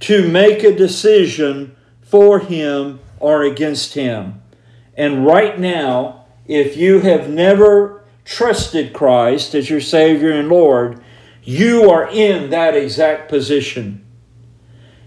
to 0.00 0.28
make 0.28 0.62
a 0.62 0.76
decision 0.76 1.74
for 2.02 2.40
him 2.40 3.00
or 3.20 3.42
against 3.42 3.94
him. 3.94 4.42
And 4.96 5.24
right 5.24 5.58
now, 5.58 6.24
if 6.46 6.76
you 6.76 7.00
have 7.00 7.30
never 7.30 8.02
trusted 8.24 8.92
Christ 8.92 9.54
as 9.54 9.70
your 9.70 9.80
Savior 9.80 10.32
and 10.32 10.48
Lord, 10.48 11.00
you 11.44 11.88
are 11.90 12.08
in 12.08 12.50
that 12.50 12.76
exact 12.76 13.28
position. 13.28 14.04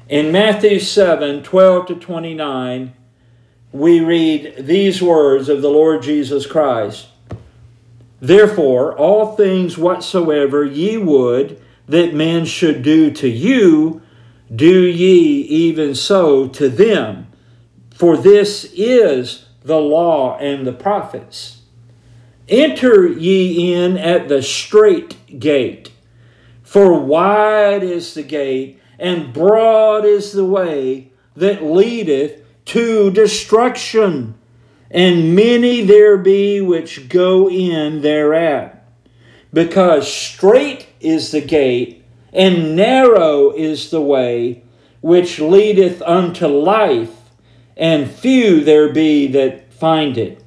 In 0.07 0.31
Matthew 0.31 0.79
7 0.79 1.43
12 1.43 1.87
to 1.87 1.95
29, 1.95 2.93
we 3.71 3.99
read 3.99 4.55
these 4.59 5.01
words 5.01 5.49
of 5.49 5.61
the 5.61 5.69
Lord 5.69 6.03
Jesus 6.03 6.45
Christ 6.45 7.07
Therefore, 8.23 8.97
all 8.97 9.35
things 9.35 9.77
whatsoever 9.77 10.63
ye 10.63 10.97
would 10.97 11.61
that 11.89 12.13
men 12.13 12.45
should 12.45 12.81
do 12.81 13.11
to 13.11 13.27
you, 13.27 14.01
do 14.55 14.85
ye 14.85 15.41
even 15.41 15.93
so 15.93 16.47
to 16.47 16.69
them. 16.69 17.22
For 18.03 18.17
this 18.17 18.69
is 18.75 19.45
the 19.63 19.79
law 19.79 20.37
and 20.37 20.67
the 20.67 20.73
prophets. 20.73 21.61
Enter 22.49 23.07
ye 23.07 23.73
in 23.73 23.97
at 23.97 24.27
the 24.27 24.41
strait 24.41 25.39
gate, 25.39 25.89
for 26.63 26.99
wide 26.99 27.81
is 27.81 28.13
the 28.13 28.23
gate, 28.23 28.77
and 28.99 29.31
broad 29.31 30.03
is 30.03 30.33
the 30.33 30.43
way 30.43 31.13
that 31.37 31.63
leadeth 31.63 32.41
to 32.65 33.09
destruction, 33.09 34.35
and 34.91 35.33
many 35.33 35.81
there 35.81 36.17
be 36.17 36.59
which 36.59 37.07
go 37.07 37.49
in 37.49 38.01
thereat. 38.01 38.85
Because 39.53 40.11
strait 40.11 40.87
is 40.99 41.31
the 41.31 41.39
gate, 41.39 42.03
and 42.33 42.75
narrow 42.75 43.51
is 43.51 43.91
the 43.91 44.01
way 44.01 44.61
which 44.99 45.39
leadeth 45.39 46.01
unto 46.01 46.47
life, 46.47 47.22
and 47.75 48.09
few 48.09 48.63
there 48.63 48.91
be 48.91 49.27
that 49.27 49.73
find 49.73 50.17
it. 50.17 50.43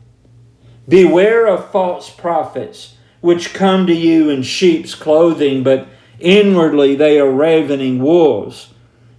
Beware 0.89 1.47
of 1.47 1.71
false 1.71 2.11
prophets, 2.11 2.97
which 3.21 3.53
come 3.53 3.87
to 3.87 3.95
you 3.95 4.31
in 4.31 4.43
sheep's 4.43 4.95
clothing, 4.95 5.63
but 5.63 5.89
inwardly 6.21 6.95
they 6.95 7.19
are 7.19 7.31
ravening 7.31 7.99
wolves. 7.99 8.73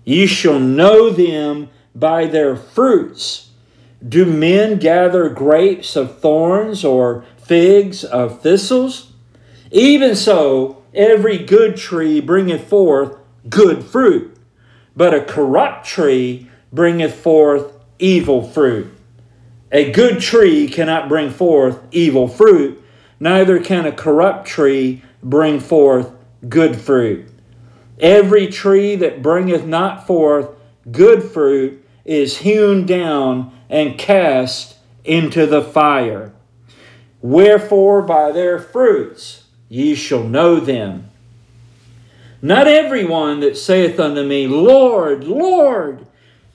Ye 0.06 0.26
shall 0.26 0.60
know 0.60 1.10
them 1.10 1.70
by 1.94 2.26
their 2.26 2.56
fruits. 2.56 3.50
Do 4.08 4.26
men 4.26 4.78
gather 4.78 5.28
grapes 5.30 5.96
of 5.96 6.20
thorns 6.20 6.86
or 6.86 7.26
figs 7.38 8.04
of 8.04 8.42
thistles? 8.42 9.12
Even 9.72 10.16
so, 10.16 10.84
every 10.94 11.38
good 11.38 11.76
tree 11.76 12.22
bringeth 12.22 12.70
forth 12.70 13.18
good 13.50 13.84
fruit, 13.84 14.38
but 14.96 15.14
a 15.14 15.22
corrupt 15.22 15.86
tree 15.86 16.50
bringeth 16.72 17.16
forth 17.16 17.77
evil 18.00 18.44
fruit. 18.44 18.92
A 19.72 19.92
good 19.92 20.22
tree 20.22 20.68
cannot 20.68 21.10
bring 21.10 21.30
forth 21.30 21.80
evil 21.92 22.28
fruit, 22.28 22.82
neither 23.20 23.60
can 23.60 23.86
a 23.86 23.92
corrupt 23.92 24.48
tree 24.48 25.04
bring 25.22 25.60
forth 25.60 26.12
good 26.48 26.76
fruit. 26.76 27.28
Every 28.00 28.48
tree 28.48 28.96
that 28.96 29.22
bringeth 29.22 29.66
not 29.66 30.08
forth 30.08 30.50
good 30.90 31.24
fruit 31.24 31.84
is 32.06 32.38
hewn 32.38 32.86
down 32.86 33.52
and 33.70 33.98
cast 33.98 34.78
into 35.04 35.46
the 35.46 35.62
fire. 35.62 36.34
Wherefore, 37.22 38.02
by 38.02 38.32
their 38.32 38.60
fruits 38.60 39.44
ye 39.68 39.96
shall 39.96 40.24
know 40.24 40.60
them. 40.60 41.10
Not 42.42 42.68
every 42.68 43.04
one 43.04 43.42
that 43.42 43.58
saith 43.58 44.00
unto 44.00 44.24
me, 44.24 44.48
Lord, 44.48 45.24
Lord, 45.24 46.07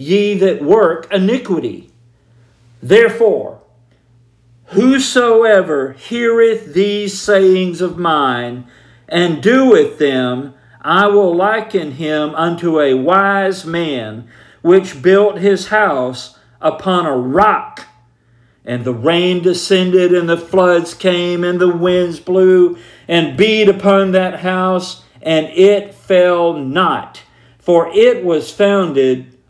ye 0.00 0.32
that 0.32 0.62
work 0.62 1.06
iniquity. 1.12 1.90
Therefore, 2.82 3.60
whosoever 4.68 5.92
heareth 5.92 6.72
these 6.72 7.20
sayings 7.20 7.82
of 7.82 7.98
mine 7.98 8.66
and 9.06 9.42
doeth 9.42 9.98
them, 9.98 10.54
I 10.80 11.06
will 11.08 11.36
liken 11.36 11.92
him 11.92 12.34
unto 12.34 12.80
a 12.80 12.94
wise 12.94 13.66
man 13.66 14.26
which 14.62 15.02
built 15.02 15.36
his 15.36 15.68
house 15.68 16.38
upon 16.62 17.04
a 17.04 17.14
rock. 17.14 17.84
And 18.64 18.86
the 18.86 18.94
rain 18.94 19.42
descended, 19.42 20.14
and 20.14 20.30
the 20.30 20.38
floods 20.38 20.94
came, 20.94 21.44
and 21.44 21.60
the 21.60 21.76
winds 21.76 22.20
blew 22.20 22.78
and 23.06 23.36
beat 23.36 23.68
upon 23.68 24.12
that 24.12 24.40
house, 24.40 25.02
and 25.20 25.46
it 25.48 25.92
fell 25.92 26.54
not, 26.54 27.22
for 27.58 27.90
it 27.92 28.24
was 28.24 28.50
founded 28.50 29.29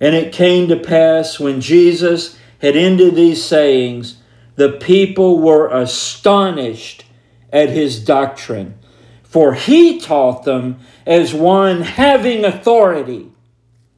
And 0.00 0.14
it 0.14 0.32
came 0.32 0.68
to 0.68 0.76
pass 0.76 1.38
when 1.38 1.60
Jesus 1.60 2.38
had 2.60 2.76
ended 2.76 3.14
these 3.14 3.44
sayings, 3.44 4.18
the 4.56 4.72
people 4.72 5.38
were 5.38 5.68
astonished 5.68 7.04
at 7.52 7.68
his 7.68 8.04
doctrine, 8.04 8.78
for 9.22 9.54
he 9.54 10.00
taught 10.00 10.44
them 10.44 10.78
as 11.06 11.34
one 11.34 11.82
having 11.82 12.44
authority, 12.44 13.30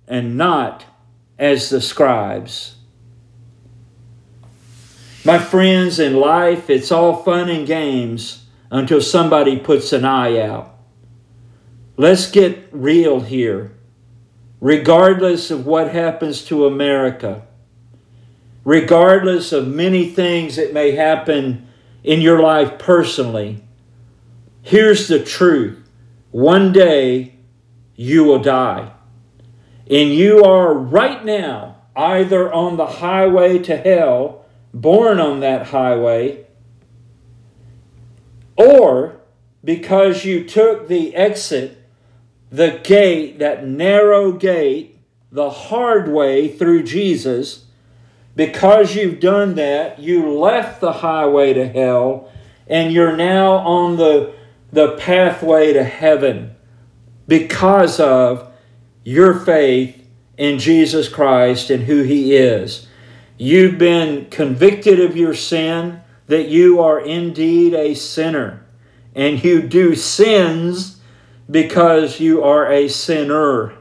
and 0.09 0.37
not 0.37 0.85
as 1.38 1.69
the 1.71 1.81
scribes. 1.81 2.76
My 5.25 5.38
friends, 5.38 5.99
in 5.99 6.15
life, 6.15 6.71
it's 6.71 6.93
all 6.93 7.23
fun 7.23 7.49
and 7.49 7.67
games 7.67 8.47
until 8.71 9.00
somebody 9.00 9.59
puts 9.59 9.93
an 9.93 10.05
eye 10.05 10.41
out. 10.41 10.73
Let's 11.97 12.31
get 12.31 12.69
real 12.73 13.21
here. 13.21 13.75
Regardless 14.60 15.50
of 15.50 15.66
what 15.66 15.92
happens 15.92 16.44
to 16.46 16.66
America, 16.66 17.42
regardless 18.64 19.52
of 19.52 19.68
many 19.68 20.10
things 20.10 20.56
that 20.56 20.72
may 20.72 20.92
happen 20.92 21.68
in 22.02 22.20
your 22.20 22.40
life 22.40 22.78
personally, 22.78 23.62
here's 24.62 25.08
the 25.08 25.22
truth. 25.22 25.88
One 26.30 26.72
day 26.72 27.34
you 27.94 28.25
will 28.25 28.40
die. 28.40 28.92
And 29.88 30.12
you 30.12 30.42
are 30.44 30.75
right 30.75 31.25
now 31.25 31.76
either 31.95 32.52
on 32.52 32.76
the 32.76 32.86
highway 32.86 33.58
to 33.58 33.76
hell 33.76 34.45
born 34.75 35.19
on 35.19 35.40
that 35.40 35.69
highway, 35.69 36.45
or 38.56 39.16
because 39.64 40.25
you 40.25 40.45
took 40.45 40.86
the 40.86 41.14
exit, 41.14 41.75
the 42.50 42.80
gate, 42.85 43.39
that 43.39 43.67
narrow 43.67 44.32
gate, 44.32 44.99
the 45.30 45.50
hard 45.50 46.09
way 46.09 46.49
through 46.49 46.82
Jesus, 46.82 47.67
because 48.35 48.95
you've 48.95 49.21
done 49.21 49.54
that, 49.54 49.99
you 49.99 50.30
left 50.30 50.80
the 50.80 50.93
highway 50.93 51.54
to 51.54 51.67
hell 51.67 52.30
and 52.67 52.93
you're 52.93 53.17
now 53.17 53.52
on 53.52 53.97
the, 53.97 54.35
the 54.73 54.97
pathway 54.97 55.73
to 55.73 55.85
heaven 55.85 56.54
because 57.28 57.99
of 58.00 58.52
your 59.04 59.39
faith 59.39 60.06
in 60.37 60.59
Jesus 60.59 61.09
Christ 61.09 61.71
and 61.71 61.85
who 61.85 62.02
He 62.02 62.35
is. 62.35 62.87
You've 63.39 63.78
been 63.78 64.28
convicted 64.30 65.00
of 65.00 65.17
your 65.17 65.35
sin, 65.35 66.00
that 66.26 66.49
you 66.49 66.80
are 66.80 66.99
indeed 67.00 67.75
a 67.75 67.95
sinner, 67.95 68.67
and 69.15 69.43
you 69.43 69.63
do 69.63 69.95
sins 69.95 70.96
because 71.50 72.21
you 72.21 72.43
are 72.43 72.71
a 72.71 72.89
sinner. 72.89 73.75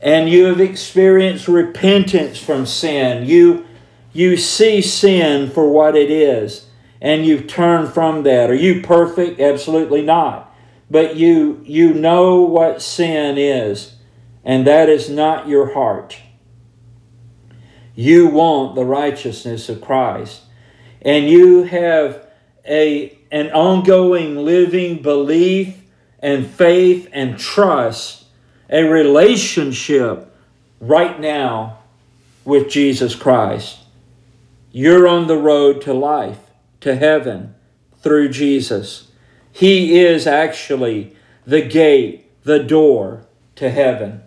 And 0.00 0.28
you 0.28 0.46
have 0.46 0.60
experienced 0.60 1.48
repentance 1.48 2.38
from 2.38 2.66
sin. 2.66 3.26
You, 3.26 3.66
you 4.12 4.36
see 4.36 4.82
sin 4.82 5.50
for 5.50 5.70
what 5.70 5.96
it 5.96 6.10
is, 6.10 6.66
and 7.00 7.26
you've 7.26 7.46
turned 7.46 7.92
from 7.92 8.22
that. 8.24 8.50
Are 8.50 8.54
you 8.54 8.82
perfect? 8.82 9.40
Absolutely 9.40 10.02
not. 10.02 10.54
But 10.90 11.16
you, 11.16 11.60
you 11.64 11.92
know 11.92 12.42
what 12.42 12.82
sin 12.82 13.38
is, 13.38 13.96
and 14.44 14.66
that 14.66 14.88
is 14.88 15.10
not 15.10 15.48
your 15.48 15.72
heart. 15.74 16.18
You 17.94 18.28
want 18.28 18.74
the 18.74 18.84
righteousness 18.84 19.68
of 19.68 19.80
Christ. 19.80 20.42
And 21.02 21.28
you 21.28 21.62
have 21.64 22.26
a, 22.66 23.18
an 23.30 23.50
ongoing 23.52 24.36
living 24.36 25.00
belief 25.02 25.82
and 26.20 26.46
faith 26.46 27.08
and 27.12 27.38
trust, 27.38 28.24
a 28.70 28.82
relationship 28.84 30.34
right 30.80 31.20
now 31.20 31.78
with 32.44 32.68
Jesus 32.68 33.14
Christ. 33.14 33.78
You're 34.72 35.08
on 35.08 35.26
the 35.26 35.38
road 35.38 35.80
to 35.82 35.94
life, 35.94 36.50
to 36.80 36.96
heaven, 36.96 37.54
through 38.00 38.28
Jesus. 38.28 39.10
He 39.52 39.98
is 39.98 40.26
actually 40.26 41.16
the 41.46 41.62
gate, 41.62 42.30
the 42.44 42.58
door 42.58 43.26
to 43.56 43.70
heaven. 43.70 44.22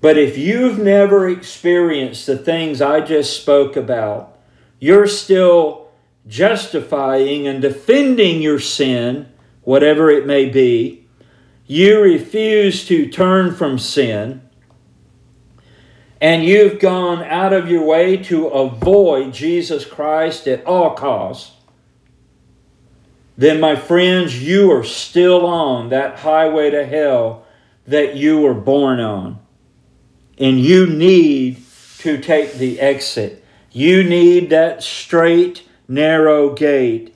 But 0.00 0.18
if 0.18 0.36
you've 0.36 0.78
never 0.78 1.28
experienced 1.28 2.26
the 2.26 2.36
things 2.36 2.82
I 2.82 3.00
just 3.00 3.40
spoke 3.40 3.74
about, 3.74 4.36
you're 4.78 5.06
still 5.06 5.88
justifying 6.26 7.46
and 7.46 7.62
defending 7.62 8.42
your 8.42 8.58
sin, 8.58 9.32
whatever 9.64 10.10
it 10.10 10.26
may 10.26 10.48
be. 10.48 11.06
You 11.66 12.00
refuse 12.00 12.86
to 12.86 13.08
turn 13.08 13.54
from 13.54 13.78
sin, 13.78 14.42
and 16.20 16.44
you've 16.44 16.78
gone 16.78 17.22
out 17.22 17.52
of 17.52 17.68
your 17.68 17.84
way 17.84 18.16
to 18.18 18.46
avoid 18.48 19.34
Jesus 19.34 19.84
Christ 19.84 20.46
at 20.46 20.64
all 20.64 20.94
costs. 20.94 21.52
Then, 23.36 23.58
my 23.60 23.74
friends, 23.74 24.42
you 24.42 24.70
are 24.70 24.84
still 24.84 25.44
on 25.44 25.88
that 25.88 26.20
highway 26.20 26.70
to 26.70 26.86
hell 26.86 27.44
that 27.86 28.16
you 28.16 28.40
were 28.40 28.54
born 28.54 29.00
on 29.00 29.38
and 30.38 30.58
you 30.58 30.86
need 30.86 31.62
to 31.98 32.18
take 32.18 32.54
the 32.54 32.80
exit. 32.80 33.44
You 33.72 34.04
need 34.04 34.50
that 34.50 34.82
straight, 34.82 35.66
narrow 35.88 36.54
gate, 36.54 37.13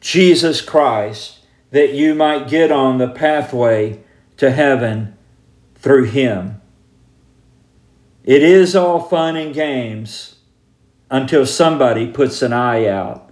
Jesus 0.00 0.60
Christ, 0.60 1.40
that 1.70 1.92
you 1.92 2.14
might 2.14 2.48
get 2.48 2.72
on 2.72 2.98
the 2.98 3.08
pathway 3.08 4.00
to 4.38 4.50
heaven 4.50 5.16
through 5.74 6.04
Him. 6.04 6.60
It 8.24 8.42
is 8.42 8.74
all 8.74 9.00
fun 9.00 9.36
and 9.36 9.54
games 9.54 10.36
until 11.10 11.44
somebody 11.44 12.10
puts 12.10 12.42
an 12.42 12.52
eye 12.52 12.86
out, 12.86 13.30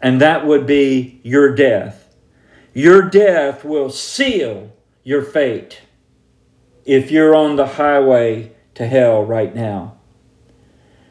and 0.00 0.20
that 0.20 0.46
would 0.46 0.66
be 0.66 1.20
your 1.22 1.54
death. 1.54 2.14
Your 2.72 3.02
death 3.02 3.64
will 3.64 3.90
seal 3.90 4.72
your 5.04 5.22
fate 5.22 5.80
if 6.84 7.10
you're 7.10 7.34
on 7.34 7.56
the 7.56 7.66
highway 7.66 8.52
to 8.74 8.86
hell 8.86 9.24
right 9.24 9.54
now. 9.54 9.96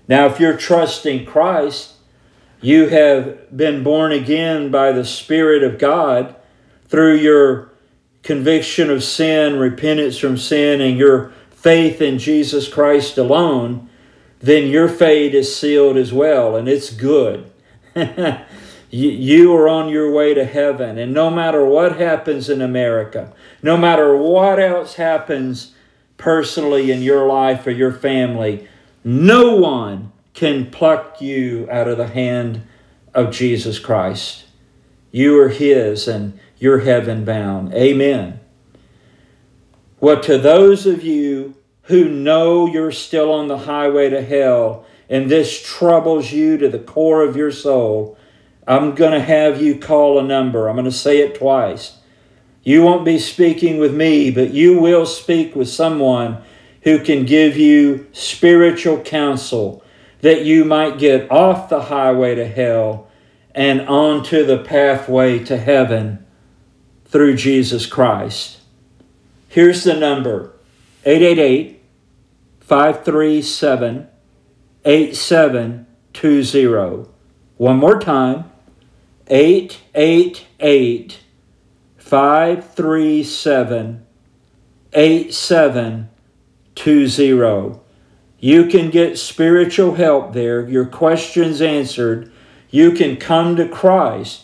Now, 0.07 0.25
if 0.25 0.39
you're 0.39 0.57
trusting 0.57 1.25
Christ, 1.25 1.93
you 2.63 2.87
have 2.87 3.55
been 3.55 3.83
born 3.83 4.13
again 4.13 4.71
by 4.71 4.93
the 4.93 5.03
Spirit 5.03 5.63
of 5.63 5.77
God 5.77 6.35
through 6.87 7.17
your 7.17 7.73
conviction 8.23 8.89
of 8.89 9.03
sin, 9.03 9.59
repentance 9.59 10.17
from 10.17 10.37
sin, 10.37 10.79
and 10.79 10.97
your 10.97 11.33
faith 11.51 12.01
in 12.01 12.17
Jesus 12.17 12.69
Christ 12.69 13.17
alone, 13.17 13.89
then 14.39 14.67
your 14.67 14.87
fate 14.87 15.35
is 15.35 15.53
sealed 15.53 15.97
as 15.97 16.13
well, 16.13 16.55
and 16.55 16.69
it's 16.69 16.89
good. 16.89 17.51
you 18.89 19.53
are 19.53 19.67
on 19.67 19.89
your 19.89 20.09
way 20.11 20.33
to 20.33 20.45
heaven. 20.45 20.97
And 20.97 21.13
no 21.13 21.29
matter 21.29 21.65
what 21.65 21.97
happens 21.97 22.49
in 22.49 22.61
America, 22.61 23.33
no 23.61 23.75
matter 23.75 24.15
what 24.15 24.57
else 24.57 24.95
happens 24.95 25.75
personally 26.15 26.91
in 26.91 27.01
your 27.01 27.27
life 27.27 27.67
or 27.67 27.71
your 27.71 27.91
family, 27.91 28.69
no 29.03 29.57
one 29.57 30.12
can 30.33 30.71
pluck 30.71 31.21
you 31.21 31.67
out 31.71 31.87
of 31.87 31.97
the 31.97 32.07
hand 32.07 32.65
of 33.13 33.31
Jesus 33.31 33.79
Christ. 33.79 34.45
You 35.11 35.39
are 35.39 35.49
His 35.49 36.07
and 36.07 36.39
you're 36.57 36.79
heaven 36.79 37.23
bound. 37.23 37.73
Amen. 37.73 38.39
Well, 39.99 40.21
to 40.21 40.37
those 40.37 40.85
of 40.85 41.03
you 41.03 41.55
who 41.83 42.09
know 42.09 42.65
you're 42.65 42.91
still 42.91 43.31
on 43.31 43.47
the 43.47 43.59
highway 43.59 44.09
to 44.09 44.21
hell 44.21 44.85
and 45.09 45.29
this 45.29 45.61
troubles 45.61 46.31
you 46.31 46.57
to 46.57 46.69
the 46.69 46.79
core 46.79 47.23
of 47.23 47.37
your 47.37 47.51
soul, 47.51 48.17
I'm 48.67 48.95
going 48.95 49.11
to 49.11 49.19
have 49.19 49.61
you 49.61 49.77
call 49.77 50.17
a 50.17 50.23
number. 50.23 50.67
I'm 50.67 50.75
going 50.75 50.85
to 50.85 50.91
say 50.91 51.19
it 51.19 51.35
twice. 51.35 51.97
You 52.63 52.81
won't 52.81 53.05
be 53.05 53.19
speaking 53.19 53.77
with 53.77 53.93
me, 53.93 54.31
but 54.31 54.53
you 54.53 54.79
will 54.79 55.05
speak 55.05 55.55
with 55.55 55.67
someone 55.67 56.41
who 56.83 56.99
can 56.99 57.25
give 57.25 57.57
you 57.57 58.07
spiritual 58.13 58.99
counsel 59.01 59.82
that 60.23 60.43
you 60.45 60.63
might 60.63 60.97
get 60.97 61.29
off 61.29 61.67
the 61.67 61.81
highway 61.81 62.33
to 62.33 62.47
hell 62.47 63.09
and 63.53 63.81
onto 63.81 64.45
the 64.45 64.57
pathway 64.57 65.37
to 65.37 65.57
heaven 65.57 66.25
through 67.03 67.35
Jesus 67.35 67.85
Christ. 67.85 68.61
Here's 69.49 69.83
the 69.83 69.93
number 69.93 70.53
888 71.03 71.81
537 72.61 74.07
8720. 74.85 77.09
One 77.57 77.77
more 77.77 77.99
time 77.99 78.49
888 79.27 81.19
537 81.97 84.05
8720. 84.93 87.82
You 88.43 88.65
can 88.65 88.89
get 88.89 89.17
spiritual 89.17 89.95
help 89.95 90.33
there, 90.33 90.67
your 90.67 90.85
questions 90.85 91.61
answered. 91.61 92.29
You 92.69 92.91
can 92.91 93.15
come 93.15 93.55
to 93.55 93.65
Christ 93.65 94.43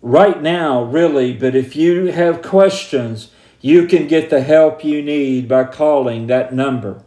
right 0.00 0.40
now, 0.40 0.82
really, 0.82 1.34
but 1.34 1.54
if 1.54 1.76
you 1.76 2.06
have 2.06 2.40
questions, 2.40 3.30
you 3.60 3.86
can 3.86 4.08
get 4.08 4.30
the 4.30 4.40
help 4.40 4.82
you 4.82 5.02
need 5.02 5.48
by 5.48 5.64
calling 5.64 6.28
that 6.28 6.54
number. 6.54 7.02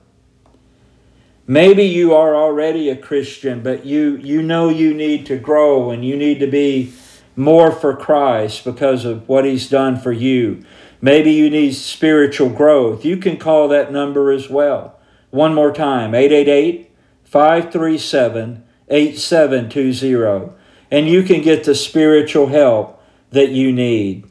Maybe 1.47 1.85
you 1.85 2.13
are 2.13 2.35
already 2.35 2.91
a 2.91 2.95
Christian, 2.95 3.63
but 3.63 3.83
you, 3.83 4.17
you 4.17 4.43
know 4.43 4.69
you 4.69 4.93
need 4.93 5.25
to 5.25 5.37
grow 5.39 5.89
and 5.89 6.05
you 6.05 6.15
need 6.15 6.39
to 6.41 6.47
be 6.47 6.93
more 7.35 7.71
for 7.71 7.95
Christ 7.95 8.63
because 8.63 9.03
of 9.03 9.27
what 9.27 9.45
He's 9.45 9.67
done 9.67 9.99
for 9.99 10.11
you. 10.11 10.63
Maybe 11.01 11.31
you 11.31 11.49
need 11.49 11.71
spiritual 11.73 12.49
growth. 12.49 13.03
You 13.03 13.17
can 13.17 13.37
call 13.37 13.67
that 13.69 13.91
number 13.91 14.31
as 14.31 14.47
well. 14.47 14.96
One 15.29 15.53
more 15.53 15.71
time 15.71 16.15
888 16.15 16.91
537 17.23 18.63
8720. 18.89 20.53
And 20.89 21.07
you 21.07 21.23
can 21.23 21.41
get 21.41 21.65
the 21.65 21.75
spiritual 21.75 22.47
help 22.47 23.03
that 23.31 23.49
you 23.49 23.73
need. 23.73 24.25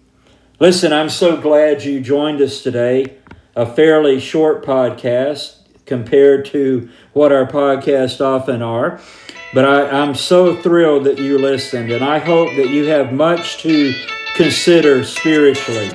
Listen, 0.58 0.92
I'm 0.92 1.10
so 1.10 1.36
glad 1.36 1.84
you 1.84 2.00
joined 2.00 2.40
us 2.40 2.62
today. 2.62 3.18
A 3.54 3.66
fairly 3.66 4.20
short 4.20 4.64
podcast 4.64 5.56
compared 5.84 6.46
to 6.46 6.88
what 7.12 7.32
our 7.32 7.46
podcasts 7.46 8.20
often 8.20 8.62
are. 8.62 9.00
But 9.52 9.64
I, 9.64 10.02
I'm 10.02 10.14
so 10.14 10.56
thrilled 10.56 11.04
that 11.04 11.18
you 11.18 11.38
listened, 11.38 11.92
and 11.92 12.04
I 12.04 12.18
hope 12.18 12.48
that 12.56 12.70
you 12.70 12.86
have 12.86 13.12
much 13.12 13.58
to 13.58 13.94
consider 14.34 15.04
spiritually. 15.04 15.90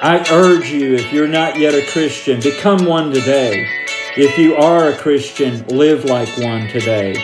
I 0.00 0.24
urge 0.32 0.70
you, 0.70 0.94
if 0.94 1.12
you're 1.12 1.28
not 1.28 1.58
yet 1.58 1.74
a 1.74 1.86
Christian, 1.92 2.40
become 2.40 2.86
one 2.86 3.12
today. 3.12 3.81
If 4.14 4.36
you 4.36 4.56
are 4.56 4.90
a 4.90 4.96
Christian, 4.98 5.66
live 5.68 6.04
like 6.04 6.28
one 6.36 6.68
today. 6.68 7.14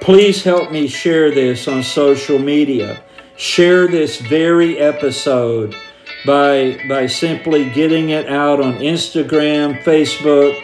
Please 0.00 0.42
help 0.42 0.72
me 0.72 0.88
share 0.88 1.30
this 1.30 1.68
on 1.68 1.82
social 1.82 2.38
media. 2.38 3.04
Share 3.36 3.86
this 3.86 4.18
very 4.18 4.78
episode 4.78 5.76
by, 6.24 6.80
by 6.88 7.08
simply 7.08 7.68
getting 7.68 8.08
it 8.08 8.26
out 8.26 8.58
on 8.58 8.78
Instagram, 8.78 9.82
Facebook, 9.82 10.58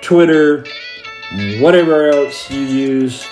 Twitter, 0.00 0.64
whatever 1.60 2.08
else 2.08 2.50
you 2.50 2.62
use, 2.62 3.26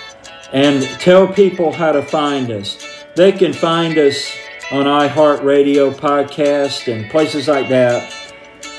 and 0.52 0.82
tell 1.00 1.26
people 1.26 1.72
how 1.72 1.90
to 1.90 2.02
find 2.02 2.50
us. 2.50 2.76
They 3.14 3.32
can 3.32 3.54
find 3.54 3.96
us 3.96 4.30
on 4.70 4.84
iHeartRadio 4.84 5.94
podcast 5.94 6.92
and 6.92 7.10
places 7.10 7.48
like 7.48 7.70
that. 7.70 8.25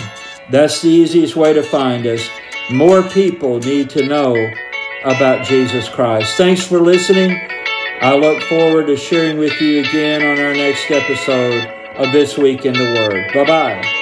That's 0.50 0.82
the 0.82 0.90
easiest 0.90 1.38
way 1.38 1.54
to 1.54 1.64
find 1.64 2.06
us. 2.06 2.28
More 2.70 3.02
people 3.02 3.60
need 3.60 3.90
to 3.92 4.06
know 4.06 4.36
about 5.06 5.46
Jesus 5.46 5.88
Christ. 5.88 6.36
Thanks 6.36 6.68
for 6.68 6.82
listening. 6.82 7.51
I 8.02 8.16
look 8.16 8.42
forward 8.44 8.88
to 8.88 8.98
sharing 8.98 9.38
with 9.38 9.62
you 9.62 9.82
again 9.82 10.24
on 10.24 10.44
our 10.44 10.56
next 10.56 10.90
episode 10.90 11.66
of 11.98 12.12
This 12.12 12.36
Week 12.36 12.66
in 12.66 12.74
the 12.74 12.80
Word. 12.80 13.32
Bye 13.32 13.46
bye. 13.46 14.01